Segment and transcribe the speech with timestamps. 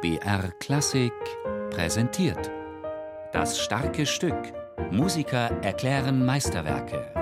[0.00, 1.12] BR Klassik
[1.70, 2.52] präsentiert.
[3.32, 4.36] Das starke Stück.
[4.92, 7.12] Musiker erklären Meisterwerke.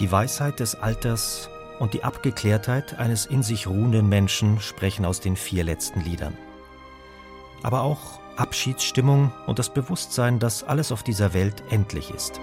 [0.00, 1.48] Die Weisheit des Alters
[1.80, 6.36] und die Abgeklärtheit eines in sich ruhenden Menschen sprechen aus den vier letzten Liedern.
[7.62, 12.38] Aber auch Abschiedsstimmung und das Bewusstsein, dass alles auf dieser Welt endlich ist.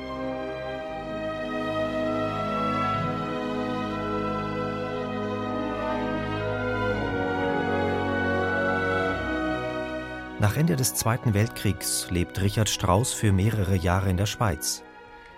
[10.40, 14.84] Nach Ende des Zweiten Weltkriegs lebt Richard Strauss für mehrere Jahre in der Schweiz.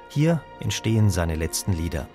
[0.09, 2.07] Hier entstehen seine letzten Lieder.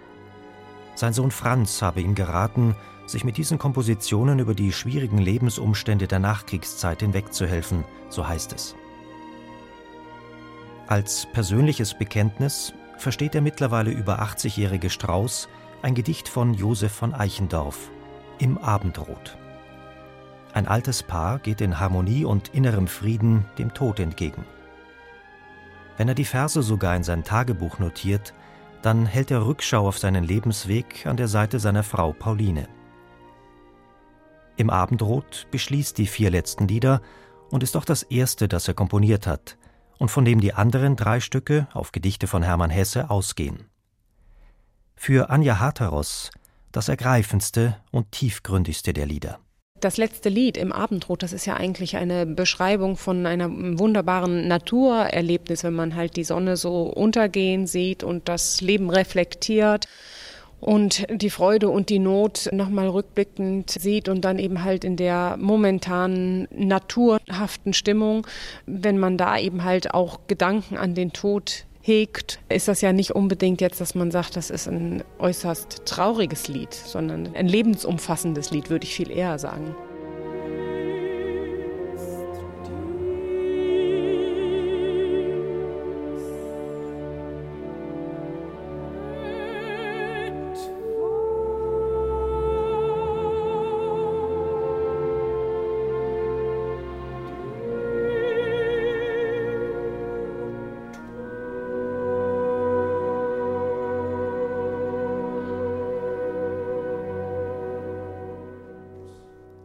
[0.95, 2.77] Sein Sohn Franz habe ihm geraten,
[3.07, 8.75] sich mit diesen Kompositionen über die schwierigen Lebensumstände der Nachkriegszeit hinwegzuhelfen, so heißt es.
[10.87, 15.49] Als persönliches Bekenntnis versteht der mittlerweile über 80-jährige Strauß
[15.83, 17.91] ein Gedicht von Josef von Eichendorff
[18.39, 19.37] im Abendrot.
[20.53, 24.45] Ein altes Paar geht in Harmonie und innerem Frieden dem Tod entgegen.
[25.97, 28.35] Wenn er die Verse sogar in sein Tagebuch notiert,
[28.85, 32.69] dann hält er Rückschau auf seinen Lebensweg an der Seite seiner Frau Pauline.
[34.57, 37.01] Im Abendrot beschließt die vier letzten Lieder
[37.51, 39.57] und ist auch das erste, das er komponiert hat
[39.99, 43.71] und von dem die anderen drei Stücke auf Gedichte von Hermann Hesse ausgehen.
[44.97, 46.31] Für Anja Hatteros
[46.71, 49.39] das ergreifendste und tiefgründigste der Lieder.
[49.85, 55.63] Das letzte Lied im Abendrot, das ist ja eigentlich eine Beschreibung von einem wunderbaren Naturerlebnis,
[55.63, 59.87] wenn man halt die Sonne so untergehen sieht und das Leben reflektiert
[60.59, 65.37] und die Freude und die Not nochmal rückblickend sieht und dann eben halt in der
[65.39, 68.27] momentanen naturhaften Stimmung,
[68.65, 73.11] wenn man da eben halt auch Gedanken an den Tod hegt, ist das ja nicht
[73.11, 78.71] unbedingt jetzt, dass man sagt, das ist ein äußerst trauriges Lied, sondern ein lebensumfassendes Lied,
[78.71, 79.77] würde ich viel eher sagen.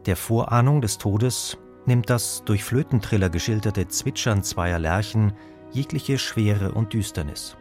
[0.06, 5.34] Der Vorahnung des Todes nimmt das durch Flötentriller geschilderte Zwitschern zweier Lerchen
[5.72, 7.56] jegliche Schwere und Düsternis.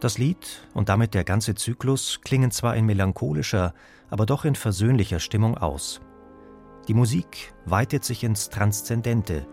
[0.00, 3.74] Das Lied und damit der ganze Zyklus klingen zwar in melancholischer,
[4.10, 6.00] aber doch in versöhnlicher Stimmung aus.
[6.88, 9.46] Die Musik weitet sich ins Transzendente.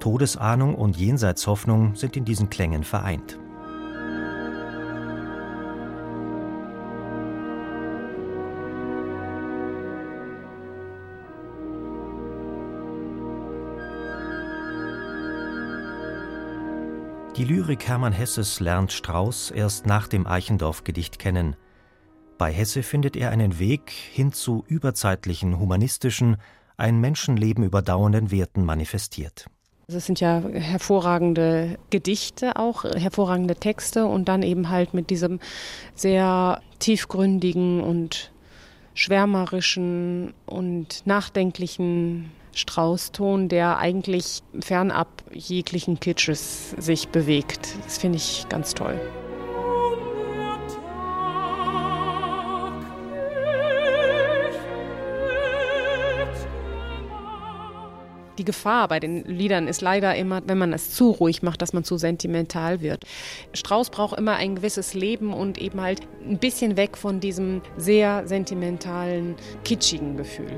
[0.00, 3.38] Todesahnung und Jenseitshoffnung sind in diesen Klängen vereint.
[17.36, 21.56] Die Lyrik Hermann Hesses lernt Strauß erst nach dem Eichendorff-Gedicht kennen.
[22.38, 26.36] Bei Hesse findet er einen Weg hin zu überzeitlichen, humanistischen,
[26.76, 29.46] ein Menschenleben überdauernden Werten manifestiert.
[29.88, 35.40] Es sind ja hervorragende Gedichte auch, hervorragende Texte und dann eben halt mit diesem
[35.96, 38.32] sehr tiefgründigen und
[38.94, 47.76] schwärmerischen und nachdenklichen Straußton, der eigentlich fernab jeglichen Kitsches sich bewegt.
[47.84, 49.00] Das finde ich ganz toll.
[58.38, 61.72] Die Gefahr bei den Liedern ist leider immer, wenn man es zu ruhig macht, dass
[61.72, 63.04] man zu sentimental wird.
[63.52, 68.26] Strauß braucht immer ein gewisses Leben und eben halt ein bisschen weg von diesem sehr
[68.26, 70.50] sentimentalen, kitschigen Gefühl.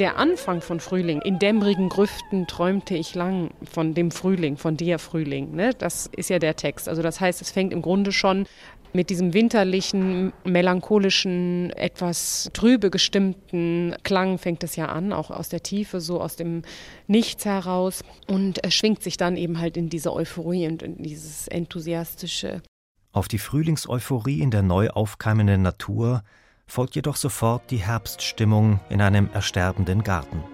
[0.00, 1.20] Der Anfang von Frühling.
[1.20, 5.54] In dämmerigen Grüften träumte ich lang von dem Frühling, von dir Frühling.
[5.54, 5.74] Ne?
[5.74, 6.88] Das ist ja der Text.
[6.88, 8.46] Also das heißt, es fängt im Grunde schon
[8.92, 15.62] mit diesem winterlichen, melancholischen, etwas trübe gestimmten Klang fängt es ja an, auch aus der
[15.62, 16.62] Tiefe, so aus dem
[17.06, 22.62] Nichts heraus und schwingt sich dann eben halt in diese Euphorie und in dieses enthusiastische.
[23.12, 26.22] Auf die Frühlingseuphorie in der neu aufkeimenden Natur
[26.66, 30.44] folgt jedoch sofort die Herbststimmung in einem ersterbenden Garten.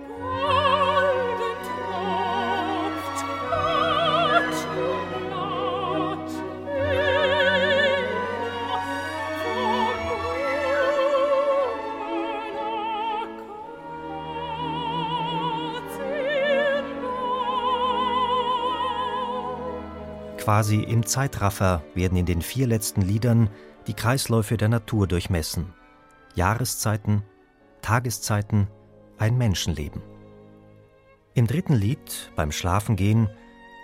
[20.47, 23.51] Quasi im Zeitraffer werden in den vier letzten Liedern
[23.89, 25.75] die Kreisläufe der Natur durchmessen.
[26.37, 27.25] Jahreszeiten,
[27.83, 28.69] Tageszeiten,
[29.19, 30.03] ein Menschenleben.
[31.35, 33.29] Im dritten Lied, beim Schlafengehen,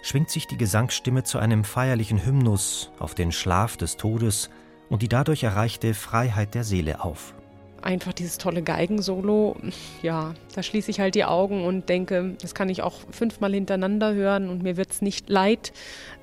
[0.05, 4.49] schwingt sich die Gesangsstimme zu einem feierlichen Hymnus auf den Schlaf des Todes
[4.89, 7.35] und die dadurch erreichte Freiheit der Seele auf
[7.83, 9.57] einfach dieses tolle Geigensolo,
[10.03, 14.15] ja, da schließe ich halt die Augen und denke, das kann ich auch fünfmal hintereinander
[14.15, 15.73] hören und mir wird es nicht leid.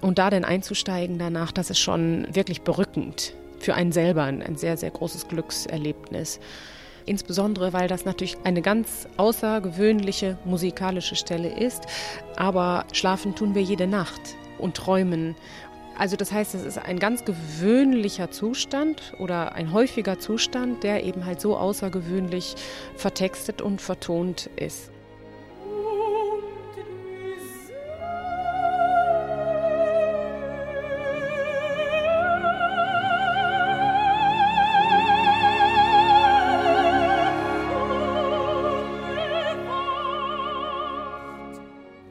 [0.02, 4.78] Und da dann einzusteigen danach, das ist schon wirklich berückend für einen selber ein sehr,
[4.78, 6.40] sehr großes Glückserlebnis.
[7.06, 11.84] Insbesondere, weil das natürlich eine ganz außergewöhnliche musikalische Stelle ist.
[12.36, 14.22] Aber schlafen tun wir jede Nacht
[14.60, 15.36] und träumen
[16.00, 21.26] also das heißt, es ist ein ganz gewöhnlicher Zustand oder ein häufiger Zustand, der eben
[21.26, 22.56] halt so außergewöhnlich
[22.96, 24.92] vertextet und vertont ist.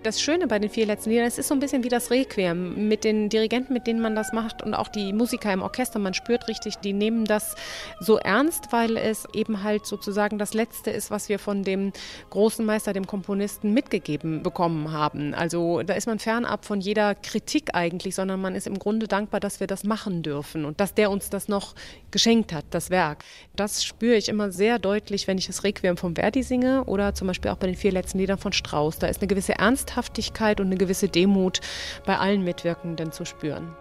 [0.08, 2.88] Das Schöne bei den vier letzten Liedern, es ist so ein bisschen wie das Requiem
[2.88, 5.98] mit den Dirigenten, mit denen man das macht und auch die Musiker im Orchester.
[5.98, 7.56] Man spürt richtig, die nehmen das
[8.00, 11.92] so ernst, weil es eben halt sozusagen das Letzte ist, was wir von dem
[12.30, 15.34] großen Meister, dem Komponisten mitgegeben bekommen haben.
[15.34, 19.40] Also da ist man fernab von jeder Kritik eigentlich, sondern man ist im Grunde dankbar,
[19.40, 21.74] dass wir das machen dürfen und dass der uns das noch
[22.12, 23.24] geschenkt hat, das Werk.
[23.56, 27.26] Das spüre ich immer sehr deutlich, wenn ich das Requiem von Verdi singe oder zum
[27.26, 28.98] Beispiel auch bei den vier letzten Liedern von Strauss.
[28.98, 31.60] Da ist eine gewisse Ernsthaft Ernsthaftigkeit und eine gewisse Demut
[32.06, 33.74] bei allen Mitwirkenden zu spüren.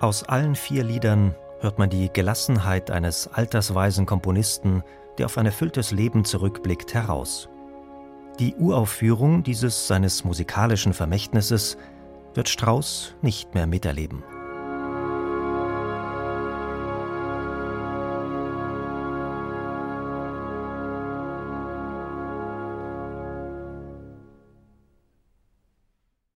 [0.00, 4.82] Aus allen vier Liedern hört man die Gelassenheit eines altersweisen Komponisten,
[5.16, 7.48] der auf ein erfülltes Leben zurückblickt, heraus.
[8.38, 11.78] Die Uraufführung dieses seines musikalischen Vermächtnisses
[12.34, 14.24] wird Strauss nicht mehr miterleben.